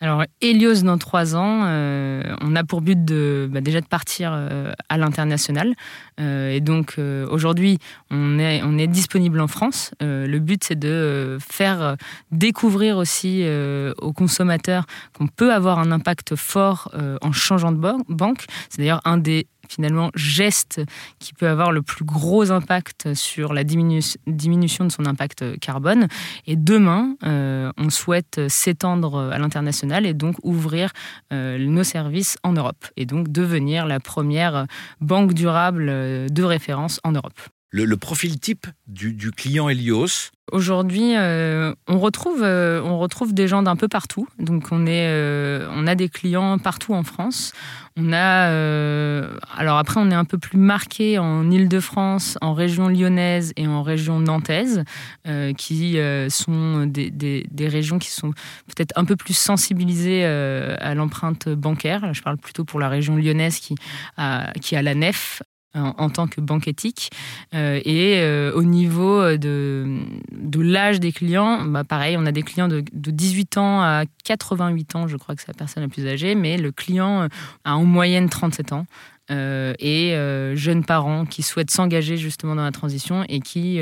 Alors, 0.00 0.24
Helios, 0.40 0.82
dans 0.82 0.98
trois 0.98 1.34
ans, 1.34 1.62
euh, 1.64 2.22
on 2.42 2.54
a 2.54 2.62
pour 2.62 2.80
but 2.80 3.04
de, 3.04 3.48
bah, 3.50 3.60
déjà 3.60 3.80
de 3.80 3.86
partir 3.86 4.32
euh, 4.34 4.72
à 4.88 4.98
l'international. 4.98 5.74
Euh, 6.20 6.50
et 6.50 6.60
donc, 6.60 6.98
aujourd'hui, 7.30 7.78
on 8.10 8.38
est, 8.38 8.62
on 8.62 8.78
est 8.78 8.86
disponible 8.86 9.40
en 9.40 9.48
France. 9.48 9.92
le 10.00 10.38
but, 10.38 10.62
c'est 10.62 10.78
de 10.78 11.38
faire 11.40 11.96
découvrir 12.30 12.98
aussi 12.98 13.44
aux 13.98 14.12
consommateurs 14.12 14.84
qu'on 15.16 15.26
peut 15.26 15.52
avoir 15.52 15.78
un 15.78 15.90
impact 15.90 16.36
fort 16.36 16.94
en 17.20 17.32
changeant 17.32 17.72
de 17.72 17.78
banque. 18.08 18.44
C'est 18.68 18.78
d'ailleurs 18.78 19.00
un 19.04 19.16
des 19.16 19.46
finalement 19.68 20.10
geste 20.14 20.80
qui 21.18 21.34
peut 21.34 21.48
avoir 21.48 21.72
le 21.72 21.82
plus 21.82 22.04
gros 22.04 22.50
impact 22.50 23.14
sur 23.14 23.52
la 23.52 23.64
diminution 23.64 24.84
de 24.84 24.92
son 24.92 25.06
impact 25.06 25.58
carbone. 25.60 26.08
Et 26.46 26.56
demain, 26.56 27.16
euh, 27.24 27.72
on 27.76 27.90
souhaite 27.90 28.48
s'étendre 28.48 29.30
à 29.32 29.38
l'international 29.38 30.06
et 30.06 30.14
donc 30.14 30.36
ouvrir 30.42 30.92
euh, 31.32 31.58
nos 31.58 31.84
services 31.84 32.36
en 32.42 32.52
Europe 32.52 32.86
et 32.96 33.06
donc 33.06 33.30
devenir 33.30 33.86
la 33.86 34.00
première 34.00 34.66
banque 35.00 35.34
durable 35.34 35.86
de 35.86 36.42
référence 36.42 37.00
en 37.04 37.12
Europe. 37.12 37.40
Le, 37.76 37.96
profil 37.96 38.38
type 38.38 38.68
du, 38.86 39.32
client 39.32 39.68
Helios, 39.68 40.30
Aujourd'hui, 40.52 41.16
euh, 41.16 41.74
on, 41.88 41.98
retrouve, 41.98 42.42
on 42.42 42.98
retrouve 42.98 43.34
des 43.34 43.48
gens 43.48 43.62
d'un 43.62 43.76
peu 43.76 43.88
partout. 43.88 44.28
Donc, 44.38 44.68
on, 44.70 44.86
est, 44.86 45.10
on 45.70 45.86
a 45.86 45.94
des 45.94 46.08
clients 46.08 46.58
partout 46.58 46.94
en 46.94 47.02
France. 47.02 47.52
On 47.96 48.12
a, 48.12 48.50
euh, 48.50 49.38
alors 49.56 49.78
après, 49.78 50.00
on 50.00 50.10
est 50.10 50.16
un 50.16 50.24
peu 50.24 50.36
plus 50.36 50.58
marqué 50.58 51.18
en 51.18 51.48
Île-de-France, 51.48 52.38
en 52.40 52.52
région 52.52 52.88
lyonnaise 52.88 53.52
et 53.56 53.68
en 53.68 53.84
région 53.84 54.18
nantaise, 54.18 54.82
euh, 55.28 55.52
qui 55.52 56.00
euh, 56.00 56.28
sont 56.28 56.86
des, 56.86 57.12
des, 57.12 57.68
régions 57.68 58.00
qui 58.00 58.10
sont 58.10 58.30
peut-être 58.66 58.92
un 58.96 59.04
peu 59.04 59.14
plus 59.14 59.34
sensibilisées 59.34 60.24
à 60.24 60.94
l'empreinte 60.94 61.48
bancaire. 61.48 62.12
Je 62.12 62.22
parle 62.22 62.36
plutôt 62.36 62.64
pour 62.64 62.80
la 62.80 62.88
région 62.88 63.16
lyonnaise 63.16 63.58
qui 63.60 63.76
a, 64.16 64.52
qui 64.60 64.74
a 64.74 64.82
la 64.82 64.94
nef 64.94 65.42
en, 65.74 66.10
tant 66.10 66.26
que 66.26 66.40
banque 66.40 66.68
éthique. 66.68 67.10
Euh, 67.54 67.80
et 67.84 68.20
euh, 68.20 68.52
au 68.54 68.62
niveau 68.62 69.36
de, 69.36 69.98
de 70.32 70.60
l'âge 70.60 71.00
des 71.00 71.12
clients, 71.12 71.64
bah 71.64 71.84
pareil, 71.84 72.16
on 72.18 72.26
a 72.26 72.32
des 72.32 72.42
clients 72.42 72.68
de, 72.68 72.84
de, 72.92 73.10
18 73.10 73.58
ans 73.58 73.80
à 73.80 74.04
88 74.24 74.96
ans, 74.96 75.08
je 75.08 75.16
crois 75.16 75.34
que 75.34 75.40
c'est 75.40 75.48
la 75.48 75.54
personne 75.54 75.82
la 75.82 75.88
plus 75.88 76.06
âgée, 76.06 76.34
mais 76.34 76.56
le 76.56 76.72
client 76.72 77.28
a 77.64 77.76
en 77.76 77.84
moyenne 77.84 78.28
37 78.28 78.72
ans. 78.72 78.86
Euh, 79.30 79.72
et 79.78 80.14
jeunes 80.54 80.84
parents 80.84 81.24
qui 81.24 81.42
souhaitent 81.42 81.70
s'engager 81.70 82.16
justement 82.16 82.54
dans 82.54 82.64
la 82.64 82.72
transition 82.72 83.24
et 83.28 83.40
qui, 83.40 83.78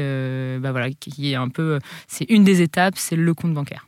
bah 0.60 0.72
qui 1.00 1.32
est 1.32 1.34
un 1.34 1.48
peu, 1.48 1.78
c'est 2.06 2.30
une 2.30 2.44
des 2.44 2.62
étapes, 2.62 2.94
c'est 2.96 3.16
le 3.16 3.34
compte 3.34 3.54
bancaire. 3.54 3.86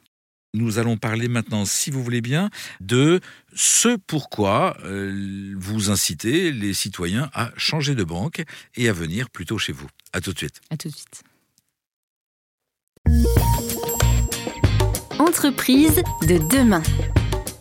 Nous 0.54 0.78
allons 0.78 0.96
parler 0.96 1.26
maintenant, 1.26 1.64
si 1.64 1.90
vous 1.90 2.02
voulez 2.02 2.20
bien, 2.20 2.48
de 2.80 3.20
ce 3.54 3.96
pourquoi 4.06 4.76
euh, 4.84 5.52
vous 5.58 5.90
incitez 5.90 6.52
les 6.52 6.72
citoyens 6.72 7.28
à 7.34 7.50
changer 7.56 7.96
de 7.96 8.04
banque 8.04 8.44
et 8.76 8.88
à 8.88 8.92
venir 8.92 9.30
plutôt 9.30 9.58
chez 9.58 9.72
vous. 9.72 9.88
À 10.12 10.20
tout 10.20 10.32
de 10.32 10.38
suite. 10.38 10.60
Tout 10.78 10.88
de 10.88 10.94
suite. 10.94 11.24
Entreprise 15.18 16.02
de 16.22 16.38
demain. 16.48 16.82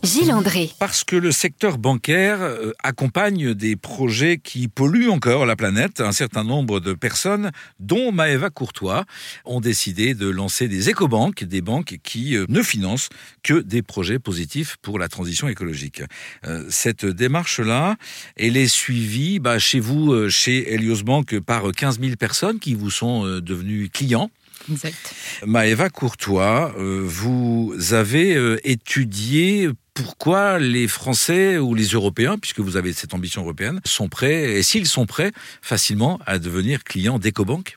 Gilles 0.04 0.32
André. 0.32 0.70
Parce 0.78 1.02
que 1.02 1.16
le 1.16 1.32
secteur 1.32 1.78
bancaire 1.78 2.42
euh, 2.42 2.72
accompagne 2.82 3.54
des 3.54 3.74
projets 3.74 4.36
qui 4.36 4.68
polluent 4.68 5.08
encore 5.08 5.46
la 5.46 5.56
planète. 5.56 6.00
Un 6.00 6.12
certain 6.12 6.44
nombre 6.44 6.78
de 6.78 6.92
personnes, 6.92 7.50
dont 7.80 8.12
Maëva 8.12 8.50
Courtois, 8.50 9.06
ont 9.46 9.60
décidé 9.60 10.14
de 10.14 10.28
lancer 10.28 10.68
des 10.68 10.90
écobanques, 10.90 11.44
des 11.44 11.62
banques 11.62 11.96
qui 12.02 12.36
euh, 12.36 12.44
ne 12.50 12.62
financent 12.62 13.08
que 13.42 13.60
des 13.60 13.80
projets 13.80 14.18
positifs 14.18 14.76
pour 14.82 14.98
la 14.98 15.08
transition 15.08 15.48
écologique. 15.48 16.02
Euh, 16.46 16.66
cette 16.68 17.06
démarche-là, 17.06 17.96
elle 18.36 18.58
est 18.58 18.68
suivie 18.68 19.38
bah, 19.38 19.58
chez 19.58 19.80
vous, 19.80 20.28
chez 20.28 20.74
Helios 20.74 21.02
Bank, 21.02 21.38
par 21.40 21.72
15 21.72 22.00
000 22.00 22.16
personnes 22.16 22.58
qui 22.58 22.74
vous 22.74 22.90
sont 22.90 23.24
devenues 23.40 23.88
clients. 23.88 24.30
Exact. 24.70 25.14
Maëva 25.46 25.88
Courtois, 25.90 26.74
vous 26.76 27.74
avez 27.90 28.58
étudié 28.64 29.70
pourquoi 29.94 30.58
les 30.58 30.88
Français 30.88 31.56
ou 31.58 31.74
les 31.74 31.86
Européens, 31.86 32.36
puisque 32.36 32.60
vous 32.60 32.76
avez 32.76 32.92
cette 32.92 33.14
ambition 33.14 33.42
européenne, 33.42 33.80
sont 33.84 34.08
prêts, 34.08 34.58
et 34.58 34.62
s'ils 34.62 34.86
sont 34.86 35.06
prêts, 35.06 35.32
facilement 35.62 36.18
à 36.26 36.38
devenir 36.38 36.82
clients 36.82 37.18
d'EcoBank? 37.20 37.76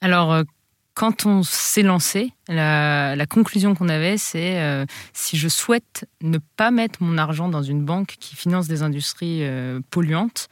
Alors, 0.00 0.32
euh, 0.32 0.42
quand 0.94 1.26
on 1.26 1.42
s'est 1.42 1.82
lancé, 1.82 2.32
la, 2.48 3.24
conclusion 3.28 3.74
qu'on 3.74 3.88
avait, 3.88 4.18
c'est 4.18 4.60
euh, 4.60 4.84
si 5.12 5.38
je 5.38 5.48
souhaite 5.48 6.06
ne 6.20 6.38
pas 6.56 6.70
mettre 6.70 7.02
mon 7.02 7.16
argent 7.16 7.48
dans 7.48 7.62
une 7.62 7.84
banque 7.84 8.16
qui 8.18 8.34
finance 8.34 8.66
des 8.66 8.82
industries 8.82 9.44
euh, 9.44 9.80
polluantes, 9.90 10.48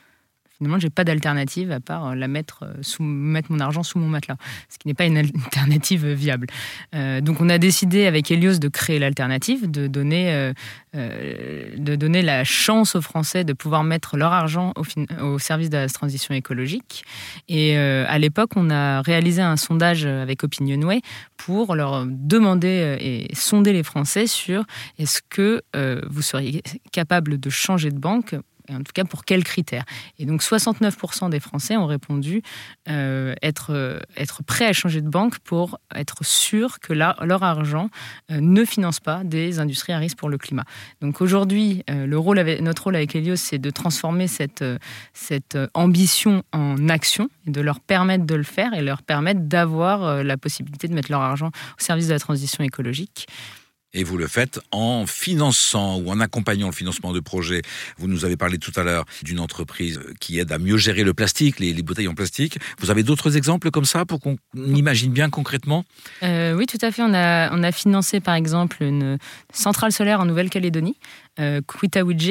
finalement, 0.58 0.78
j'ai 0.78 0.90
pas 0.90 1.04
d'alternative 1.04 1.70
à 1.70 1.80
part 1.80 2.08
euh, 2.08 2.14
la 2.14 2.28
mettre, 2.28 2.64
euh, 2.64 2.74
sous, 2.82 3.02
mettre 3.02 3.50
mon 3.52 3.60
argent 3.60 3.82
sous 3.82 3.98
mon 3.98 4.08
matelas, 4.08 4.36
ce 4.68 4.78
qui 4.78 4.88
n'est 4.88 4.94
pas 4.94 5.06
une 5.06 5.16
alternative 5.16 6.06
viable. 6.06 6.48
Euh, 6.94 7.20
donc, 7.20 7.40
on 7.40 7.48
a 7.48 7.58
décidé 7.58 8.06
avec 8.06 8.30
Helios 8.30 8.58
de 8.58 8.68
créer 8.68 8.98
l'alternative, 8.98 9.70
de 9.70 9.86
donner, 9.86 10.52
de 10.94 11.96
donner 11.96 12.22
la 12.22 12.44
chance 12.44 12.96
aux 12.96 13.00
Français 13.00 13.44
de 13.44 13.52
pouvoir 13.52 13.84
mettre 13.84 14.16
leur 14.16 14.32
argent 14.32 14.72
au, 14.76 14.84
au 15.24 15.38
service 15.38 15.70
de 15.70 15.76
la 15.76 15.88
transition 15.88 16.34
écologique. 16.34 17.04
Et 17.48 17.76
à 17.76 18.18
l'époque, 18.18 18.50
on 18.56 18.70
a 18.70 19.00
réalisé 19.02 19.42
un 19.42 19.56
sondage 19.56 20.06
avec 20.06 20.44
Opinionway 20.44 21.00
pour 21.36 21.74
leur 21.74 22.06
demander 22.06 22.96
et 23.00 23.34
sonder 23.34 23.72
les 23.72 23.82
Français 23.82 24.26
sur 24.26 24.64
est-ce 24.98 25.20
que 25.28 25.62
vous 26.08 26.22
seriez 26.22 26.62
capable 26.92 27.38
de 27.38 27.50
changer 27.50 27.90
de 27.90 27.98
banque 27.98 28.34
en 28.70 28.78
tout 28.78 28.92
cas 28.94 29.04
pour 29.04 29.25
quels 29.25 29.44
critères? 29.44 29.84
Et 30.18 30.26
donc 30.26 30.42
69% 30.42 31.30
des 31.30 31.40
Français 31.40 31.76
ont 31.76 31.87
répondu 31.87 32.42
euh, 32.88 33.34
être, 33.42 33.72
euh, 33.72 34.00
être 34.16 34.42
prêts 34.42 34.66
à 34.66 34.72
changer 34.72 35.00
de 35.00 35.08
banque 35.08 35.38
pour 35.40 35.78
être 35.94 36.25
sûr 36.25 36.80
que 36.80 36.92
leur 36.92 37.42
argent 37.42 37.90
euh, 38.30 38.40
ne 38.40 38.64
finance 38.64 39.00
pas 39.00 39.22
des 39.25 39.58
industries 39.58 39.92
à 39.92 39.98
risque 39.98 40.18
pour 40.18 40.28
le 40.28 40.38
climat. 40.38 40.64
Donc 41.00 41.20
aujourd'hui, 41.20 41.84
notre 41.88 42.84
rôle 42.84 42.96
avec 42.96 43.14
Helios, 43.14 43.37
c'est 43.37 43.58
de 43.58 43.70
transformer 43.70 44.26
cette, 44.26 44.64
cette 45.12 45.58
ambition 45.75 46.42
en 46.52 46.88
action 46.88 47.28
et 47.46 47.50
de 47.50 47.60
leur 47.60 47.80
permettre 47.80 48.25
de 48.25 48.34
le 48.34 48.42
faire 48.42 48.75
et 48.75 48.82
leur 48.82 49.02
permettre 49.02 49.40
d'avoir 49.40 50.22
la 50.22 50.37
possibilité 50.37 50.88
de 50.88 50.94
mettre 50.94 51.10
leur 51.10 51.20
argent 51.20 51.48
au 51.48 51.82
service 51.82 52.08
de 52.08 52.12
la 52.12 52.18
transition 52.18 52.64
écologique. 52.64 53.26
Et 53.95 54.04
vous 54.04 54.18
le 54.18 54.26
faites 54.26 54.61
en 54.71 55.07
finançant 55.07 55.99
ou 55.99 56.11
en 56.11 56.21
accompagnant 56.21 56.66
le 56.66 56.73
financement 56.73 57.12
de 57.12 57.21
projets. 57.21 57.62
Vous 57.97 58.07
nous 58.07 58.26
avez 58.26 58.37
parlé 58.37 58.59
tout 58.59 58.73
à 58.76 58.83
l'heure 58.83 59.04
d'une 59.23 59.40
entreprise 59.40 59.99
qui 60.21 60.38
aide 60.38 60.52
à 60.52 60.59
mieux 60.59 60.76
gérer 60.76 61.04
le 61.04 61.14
plastique, 61.14 61.59
les, 61.59 61.73
bouteilles 61.83 62.09
en 62.09 62.14
plastique. 62.14 62.59
Vous 62.80 62.90
avez 62.90 63.02
d'autres 63.02 63.37
exemples 63.37 63.71
comme 63.71 63.87
ça 63.87 64.04
pour 64.04 64.21
qu'on 64.21 64.37
imagine 64.57 65.12
bien 65.12 65.30
concrètement? 65.30 65.85
Euh, 66.23 66.54
Oui, 66.54 66.66
tout 66.66 66.78
à 66.83 66.90
fait. 66.90 67.02
On 67.02 67.14
a, 67.14 67.50
on 67.57 67.62
a 67.62 67.73
financé 67.73 68.21
par 68.21 68.35
exemple 68.35 68.83
une 68.83 69.18
centrale 69.52 69.92
solaire 69.92 70.21
en 70.21 70.26
Nouvelle-Calédonie 70.26 70.97
euh, 71.38 71.61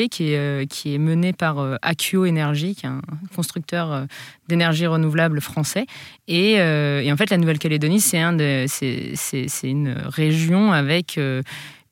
qui 0.09 0.33
est, 0.33 0.37
euh, 0.37 0.65
qui 0.65 0.93
est 0.93 0.97
mené 0.97 1.31
par 1.31 1.59
euh, 1.59 1.75
Accio 1.81 2.25
Energy, 2.25 2.75
qui 2.75 2.85
est 2.85 2.89
un 2.89 3.01
constructeur 3.35 3.91
euh, 3.91 4.05
d'énergie 4.47 4.85
renouvelable 4.85 5.39
français. 5.39 5.85
Et, 6.27 6.53
et, 6.53 7.11
en 7.11 7.17
fait, 7.17 7.29
la 7.29 7.37
Nouvelle-Calédonie, 7.37 8.01
c'est 8.01 8.19
un 8.19 8.33
une 9.69 9.95
région 10.07 10.73
avec 10.73 11.17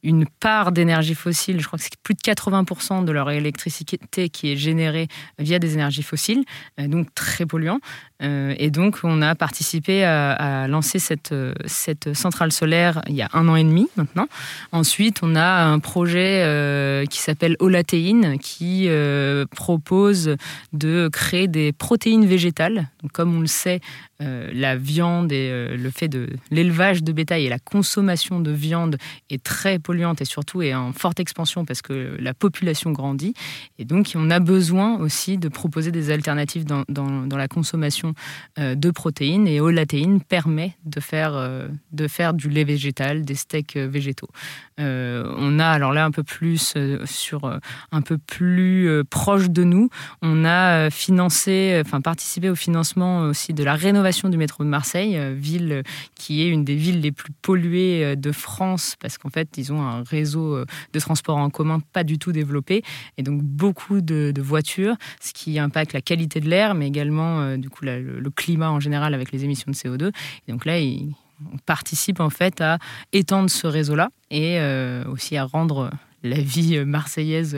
une 0.06 0.26
part 0.28 0.72
d'énergie 0.72 1.16
fossile, 1.16 1.60
je 1.60 1.66
crois 1.66 1.78
que 1.78 1.84
c'est 1.84 1.98
plus 2.04 2.14
de 2.14 2.20
80% 2.20 3.04
de 3.04 3.12
leur 3.12 3.32
électricité 3.32 4.30
qui 4.30 4.52
est 4.52 4.56
générée 4.56 5.08
via 5.40 5.58
des 5.58 5.74
énergies 5.74 6.04
fossiles, 6.04 6.44
euh, 6.80 6.88
donc 6.88 7.08
très 7.16 7.46
polluant. 7.46 7.80
Euh, 8.22 8.54
et 8.58 8.70
donc, 8.70 9.00
on 9.04 9.22
a 9.22 9.36
participé 9.36 10.06
à, 10.06 10.68
lancer 10.70 11.00
cette, 11.00 11.34
cette 11.66 12.14
centrale 12.14 12.52
solaire 12.52 13.02
il 13.10 13.16
y 13.16 13.22
a 13.22 13.30
un 13.34 13.48
an 13.50 13.56
et 13.56 13.64
demi 13.64 13.88
maintenant. 13.98 14.28
Ensuite, 14.72 15.20
on 15.22 15.36
a 15.36 15.64
un 15.66 15.80
projet 15.80 16.44
euh, 16.44 17.06
qui 17.06 17.20
s'appelle 17.20 17.56
Olatéine, 17.60 18.38
qui 18.40 18.88
propose 19.52 20.36
de 20.72 21.10
créer 21.12 21.48
des 21.48 21.74
protéines 21.74 22.26
végétales. 22.26 22.90
Donc, 23.02 23.12
comme 23.12 23.36
on 23.36 23.42
le 23.42 23.48
sait, 23.48 23.82
la 24.20 24.78
viande 24.78 25.32
et 25.34 25.76
le 25.76 25.90
fait 25.90 26.08
de 26.08 26.30
l'élevage 26.52 27.04
de 27.04 27.12
bétail 27.12 27.46
et 27.46 27.50
la 27.50 27.60
consommation 27.60 28.40
de 28.40 28.52
viande 28.52 28.98
est 29.30 29.44
très 29.44 29.78
polluante 29.78 29.95
et 30.22 30.26
surtout 30.26 30.62
est 30.62 30.74
en 30.74 30.94
forte 30.94 31.20
expansion 31.20 31.66
parce 31.66 31.82
que 31.82 32.18
la 32.20 32.34
population 32.34 32.92
grandit. 32.92 33.34
Et 33.80 33.86
donc, 33.86 34.14
on 34.16 34.30
a 34.30 34.40
besoin 34.40 34.98
aussi 34.98 35.38
de 35.38 35.48
proposer 35.48 35.92
des 35.92 36.12
alternatives 36.12 36.66
dans, 36.66 36.84
dans, 36.90 37.38
la 37.38 37.48
consommation 37.48 38.14
euh, 38.60 38.76
de 38.76 38.92
protéines. 38.92 39.48
Et 39.48 39.60
Olatéine 39.60 40.22
permet 40.22 40.76
de 40.86 41.00
faire, 41.00 41.34
euh, 41.36 41.68
de 41.92 42.08
faire 42.08 42.34
du 42.34 42.50
lait 42.50 42.64
végétal, 42.64 43.24
des 43.24 43.36
steaks 43.36 43.76
euh, 43.76 43.88
végétaux. 43.88 44.30
on 44.78 45.60
a, 45.60 45.68
alors 45.68 45.94
là, 45.94 46.06
un 46.06 46.12
peu 46.12 46.24
plus 46.24 46.76
sur 47.06 47.60
un 47.92 48.02
peu 48.02 48.18
plus 48.18 49.04
proche 49.10 49.50
de 49.50 49.64
nous, 49.64 49.90
on 50.22 50.44
a 50.46 50.90
financé, 50.90 51.82
enfin 51.86 52.02
participé 52.02 52.50
au 52.50 52.56
financement 52.56 53.22
aussi 53.22 53.54
de 53.54 53.64
la 53.64 53.76
rénovation 53.76 54.30
du 54.30 54.38
métro 54.38 54.64
de 54.64 54.70
Marseille, 54.70 55.18
ville 55.34 55.84
qui 56.16 56.42
est 56.42 56.50
une 56.50 56.66
des 56.66 56.76
villes 56.76 57.00
les 57.00 57.12
plus 57.12 57.32
polluées 57.42 58.16
de 58.16 58.32
France 58.34 58.96
parce 59.00 59.18
qu'en 59.18 59.30
fait, 59.30 59.58
ils 59.58 59.72
ont 59.72 59.75
un 59.82 60.04
réseau 60.04 60.56
euh, 60.56 60.66
de 60.94 61.00
transport 61.00 61.38
en 61.38 61.50
commun 61.50 61.80
pas 61.94 62.04
du 62.04 62.18
tout 62.18 62.32
développé 62.32 62.84
et 63.18 63.24
donc 63.24 63.42
beaucoup 63.42 64.02
de, 64.02 64.34
voitures, 64.42 64.96
ce 65.22 65.34
qui 65.34 65.60
impacte 65.60 65.94
la 65.94 66.02
qualité 66.02 66.40
de 66.40 66.50
l'air, 66.50 66.76
mais 66.76 66.88
également 66.88 67.42
euh, 67.42 67.58
du 67.58 67.70
coup 67.70 67.86
le, 67.86 68.30
climat 68.36 68.70
en 68.70 68.80
général 68.80 69.14
avec 69.14 69.32
les 69.32 69.44
émissions 69.44 69.72
de 69.72 69.76
CO2. 69.76 70.12
Et 70.48 70.52
donc 70.52 70.66
là, 70.66 70.78
on 70.80 71.58
participe 71.66 72.20
en 72.20 72.30
fait 72.30 72.62
à 72.62 72.80
étendre 73.14 73.50
ce 73.50 73.68
réseau-là 73.68 74.10
et 74.30 74.60
euh, 74.60 75.06
aussi 75.06 75.38
à 75.38 75.46
rendre 75.46 75.90
la 76.24 76.40
vie 76.40 76.84
marseillaise 76.86 77.58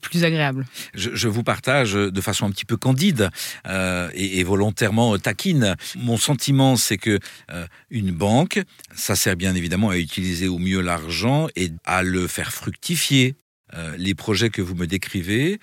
plus 0.00 0.24
agréable. 0.24 0.66
Je, 0.94 1.28
vous 1.28 1.42
partage 1.42 1.94
de 1.94 2.20
façon 2.20 2.46
un 2.46 2.50
petit 2.50 2.64
peu 2.64 2.76
candide 2.76 3.30
euh, 3.66 4.10
et, 4.14 4.42
volontairement 4.44 5.16
taquine. 5.18 5.76
Mon 5.96 6.16
sentiment, 6.16 6.76
c'est 6.76 6.98
que 6.98 7.18
euh, 7.50 7.66
une 7.90 8.10
banque, 8.10 8.60
ça 8.94 9.16
sert 9.16 9.36
bien 9.36 9.54
évidemment 9.54 9.90
à 9.90 9.96
utiliser 9.96 10.48
au 10.48 10.58
mieux 10.58 10.80
l'argent 10.80 11.48
et 11.56 11.70
à 11.84 12.02
le 12.02 12.26
faire 12.26 12.52
fructifier. 12.52 13.34
Euh, 13.74 13.96
les 13.96 14.14
projets 14.14 14.50
que 14.50 14.60
vous 14.60 14.74
me 14.74 14.86
décrivez 14.86 15.58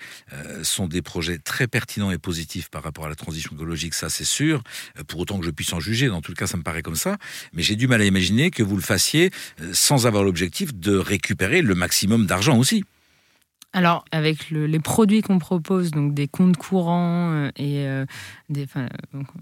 sont 0.64 0.88
des 0.88 1.00
projets 1.00 1.38
très 1.38 1.68
pertinents 1.68 2.10
et 2.10 2.18
positifs 2.18 2.68
par 2.68 2.82
rapport 2.82 3.06
à 3.06 3.08
la 3.08 3.14
transition 3.14 3.52
écologique, 3.54 3.94
ça 3.94 4.08
c'est 4.08 4.24
sûr, 4.24 4.64
pour 5.06 5.20
autant 5.20 5.38
que 5.38 5.46
je 5.46 5.50
puisse 5.52 5.72
en 5.72 5.78
juger, 5.78 6.08
dans 6.08 6.20
tout 6.20 6.32
le 6.32 6.36
cas 6.36 6.48
ça 6.48 6.56
me 6.56 6.64
paraît 6.64 6.82
comme 6.82 6.96
ça, 6.96 7.18
mais 7.52 7.62
j'ai 7.62 7.76
du 7.76 7.86
mal 7.86 8.00
à 8.00 8.04
imaginer 8.04 8.50
que 8.50 8.64
vous 8.64 8.74
le 8.74 8.82
fassiez 8.82 9.30
sans 9.72 10.08
avoir 10.08 10.24
l'objectif 10.24 10.74
de 10.74 10.96
récupérer 10.96 11.62
le 11.62 11.76
maximum 11.76 12.26
d'argent 12.26 12.58
aussi. 12.58 12.82
Alors, 13.72 14.04
avec 14.10 14.50
les 14.50 14.80
produits 14.80 15.22
qu'on 15.22 15.38
propose, 15.38 15.92
donc 15.92 16.12
des 16.12 16.26
comptes 16.26 16.56
courants 16.56 17.30
euh, 17.32 17.50
et 17.56 17.86
euh, 17.86 18.04
des, 18.48 18.66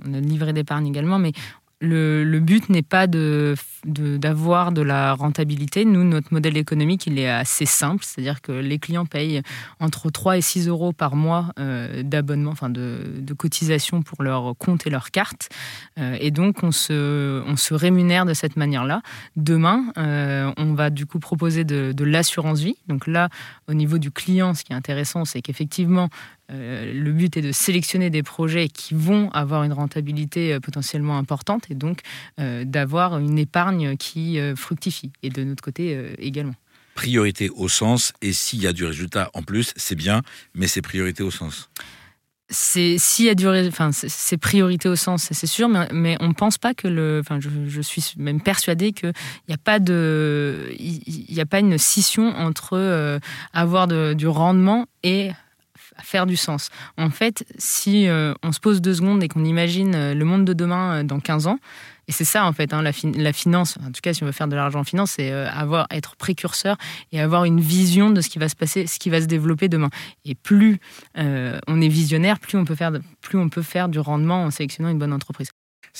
on 0.07 0.13
a 0.13 0.21
livré 0.21 0.53
d'épargne 0.53 0.87
également, 0.87 1.19
mais 1.19 1.33
le, 1.81 2.39
but 2.41 2.69
n'est 2.69 2.83
pas 2.83 3.07
de, 3.07 3.55
d'avoir 3.85 4.73
de, 4.73 4.83
la 4.83 5.15
rentabilité. 5.15 5.85
Nous, 5.85 6.05
notre 6.05 6.33
modèle 6.33 6.57
économique, 6.57 7.07
il 7.07 7.19
est 7.19 7.29
assez 7.29 7.67
simple, 7.67 8.05
c'est-à-dire 8.05 8.41
que 8.41 8.53
les 8.53 8.79
clients 8.79 9.07
payent 9.07 9.43
entre 9.81 10.11
3 10.11 10.39
et 10.39 10.41
6 10.41 10.69
euros 10.69 10.93
par 10.93 11.15
mois 11.15 11.53
euh, 11.59 12.03
d'abonnement, 12.03 12.51
enfin 12.51 12.71
de, 12.71 13.23
cotisation 13.39 14.03
pour 14.03 14.23
leur 14.23 14.57
compte 14.57 14.87
et 14.87 14.91
leur 14.91 15.11
carte. 15.11 15.51
Euh, 15.99 16.17
et 16.21 16.31
donc, 16.31 16.63
on 16.63 16.73
se, 16.73 17.75
rémunère 17.75 18.25
de 18.25 18.35
cette 18.35 18.57
manière-là. 18.57 19.03
Demain, 19.37 19.93
euh, 19.99 20.53
on 20.57 20.75
va 20.75 20.91
du 20.91 21.07
coup 21.07 21.21
proposer 21.21 21.65
de 21.65 22.05
l'assurance 22.05 22.61
vie. 22.61 22.77
Donc 22.89 23.07
là, 23.07 23.29
au 23.69 23.75
niveau 23.75 23.99
du 23.99 24.11
client, 24.11 24.55
ce 24.55 24.65
qui 24.65 24.73
est 24.73 24.77
intéressant, 24.77 25.25
c'est 25.25 25.43
qu'effectivement, 25.43 26.09
le 26.51 27.11
but 27.13 27.37
est 27.37 27.43
de 27.43 27.53
sélectionner 27.53 28.11
des 28.11 28.23
projets 28.23 28.69
qui 28.69 28.95
vont 28.95 29.31
avoir 29.31 29.65
une 29.65 29.73
rentabilité 29.73 30.59
potentiellement 30.61 31.19
importante 31.19 31.71
et 31.71 31.75
donc 31.75 32.01
d'avoir 32.39 33.19
une 33.19 33.39
épargne 33.39 33.97
qui 33.97 34.39
fructifie. 34.57 35.13
Et 35.23 35.31
de 35.31 35.45
notre 35.45 35.63
côté 35.63 36.15
également 36.19 36.55
priorité 36.95 37.49
au 37.51 37.69
sens, 37.69 38.13
et 38.23 38.33
s'il 38.33 38.61
y 38.61 38.67
a 38.67 38.73
du 38.73 38.85
résultat 38.85 39.31
en 39.33 39.45
plus, 39.45 39.73
c'est 39.77 39.95
bien, 39.95 40.23
mais 40.53 40.67
c'est 40.67 40.83
priorité 40.83 41.23
au 41.23 41.31
sens 41.31 41.71
c'est 42.51 42.97
s'il 42.99 43.27
y 43.27 43.29
a 43.29 43.35
du 43.35 43.47
enfin 43.47 43.91
c'est 43.93 44.39
priorité 44.39 44.89
au 44.89 44.97
sens 44.97 45.29
c'est 45.31 45.47
sûr 45.47 45.69
mais, 45.69 45.87
mais 45.93 46.17
on 46.21 46.33
pense 46.33 46.57
pas 46.57 46.73
que 46.73 46.89
le 46.89 47.21
enfin 47.21 47.39
je, 47.41 47.81
suis 47.83 48.15
même 48.17 48.41
persuadée 48.41 48.93
que 48.93 49.09
il 49.09 49.51
n'y 49.51 49.55
a 49.55 49.59
pas 49.59 49.79
de 49.79 50.75
il 50.79 51.39
a 51.39 51.47
pas 51.47 51.61
une 51.61 51.77
scission 51.77 52.35
entre 52.37 52.71
euh, 52.73 53.19
avoir 53.53 53.87
du 53.87 54.27
rendement 54.27 54.87
et 55.03 55.31
faire 56.03 56.27
du 56.27 56.37
sens. 56.37 56.71
En 56.97 57.11
fait, 57.11 57.45
si 57.59 58.09
euh, 58.09 58.35
on 58.43 58.53
se 58.53 58.61
pose 58.61 58.81
deux 58.81 58.95
secondes 58.95 59.23
et 59.23 59.29
qu'on 59.29 59.45
imagine 59.45 59.95
euh, 59.95 60.15
le 60.15 60.25
monde 60.25 60.45
de 60.45 60.53
demain 60.53 61.05
dans 61.05 61.21
15 61.21 61.47
ans, 61.47 61.59
et 62.09 62.13
c'est 62.13 62.25
ça, 62.25 62.47
en 62.47 62.53
fait, 62.55 62.73
hein, 62.73 62.83
la, 62.83 63.33
finance, 63.35 63.79
en 63.87 63.93
tout 63.93 64.01
cas, 64.03 64.15
si 64.15 64.23
on 64.23 64.27
veut 64.27 64.33
faire 64.33 64.49
de 64.49 64.57
l'argent 64.57 64.81
en 64.81 64.85
finance, 64.85 65.13
c'est 65.17 65.31
euh, 65.31 65.47
avoir, 65.51 65.87
être 65.91 66.17
précurseur 66.17 66.79
et 67.13 67.21
avoir 67.21 67.45
une 67.45 67.61
vision 67.61 68.09
de 68.09 68.23
ce 68.23 68.31
qui 68.31 68.39
va 68.39 68.49
se 68.49 68.57
passer, 68.57 68.87
ce 68.87 68.99
qui 68.99 69.11
va 69.11 69.21
se 69.21 69.27
développer 69.27 69.69
demain. 69.69 69.91
Et 70.25 70.35
plus 70.35 70.81
euh, 71.19 71.59
on 71.67 71.83
est 71.83 71.89
visionnaire, 71.89 72.41
plus 72.41 72.57
on, 72.57 72.65
peut 72.65 72.75
faire, 72.75 72.93
plus 73.21 73.39
on 73.39 73.51
peut 73.51 73.63
faire 73.63 73.91
du 73.91 73.99
rendement 73.99 74.45
en 74.45 74.51
sélectionnant 74.51 74.89
une 74.89 74.99
bonne 74.99 75.13
entreprise. 75.13 75.51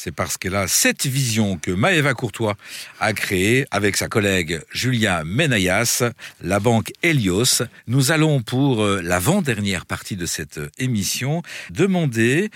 C'est 0.01 0.13
parce 0.13 0.39
qu'elle 0.39 0.55
a 0.55 0.69
cette 0.69 1.07
vision 1.07 1.59
que 1.59 1.73
Maëva 1.73 2.15
Courtois 2.15 2.57
a 3.01 3.13
créée 3.13 3.67
avec 3.73 3.97
sa 3.97 4.07
collègue 4.07 4.61
Julia 4.71 5.25
Menayas, 5.25 6.05
la 6.41 6.61
banque 6.61 6.93
Helios. 7.03 7.65
Nous 7.89 8.13
allons 8.13 8.41
pour 8.41 8.85
euh, 8.85 9.01
l'avant-dernière 9.03 9.87
partie 9.87 10.15
de 10.15 10.25
cette 10.25 10.61
émission 10.79 11.43
demander 11.71 12.49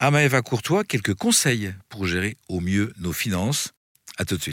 à 0.00 0.10
Maëva 0.10 0.42
Courtois 0.42 0.82
quelques 0.82 1.14
conseils 1.14 1.72
pour 1.90 2.08
gérer 2.08 2.36
au 2.48 2.58
mieux 2.58 2.92
nos 2.98 3.12
finances. 3.12 3.68
À 4.18 4.24
tout 4.24 4.36
de 4.36 4.42
suite. 4.42 4.48